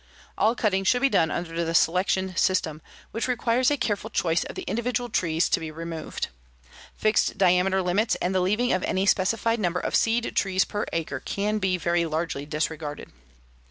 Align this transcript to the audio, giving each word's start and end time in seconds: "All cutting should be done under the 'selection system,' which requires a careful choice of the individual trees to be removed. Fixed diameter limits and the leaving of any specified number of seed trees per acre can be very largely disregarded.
"All 0.35 0.55
cutting 0.55 0.83
should 0.83 1.03
be 1.03 1.09
done 1.09 1.29
under 1.29 1.63
the 1.63 1.75
'selection 1.75 2.35
system,' 2.35 2.81
which 3.11 3.27
requires 3.27 3.69
a 3.69 3.77
careful 3.77 4.09
choice 4.09 4.43
of 4.45 4.55
the 4.55 4.63
individual 4.63 5.09
trees 5.09 5.47
to 5.49 5.59
be 5.59 5.69
removed. 5.69 6.29
Fixed 6.95 7.37
diameter 7.37 7.83
limits 7.83 8.15
and 8.15 8.33
the 8.33 8.41
leaving 8.41 8.73
of 8.73 8.81
any 8.81 9.05
specified 9.05 9.59
number 9.59 9.79
of 9.79 9.95
seed 9.95 10.35
trees 10.35 10.65
per 10.65 10.87
acre 10.91 11.19
can 11.19 11.59
be 11.59 11.77
very 11.77 12.07
largely 12.07 12.47
disregarded. 12.47 13.11